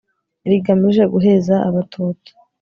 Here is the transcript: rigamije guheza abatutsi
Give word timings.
rigamije 0.49 1.03
guheza 1.13 1.55
abatutsi 1.67 2.31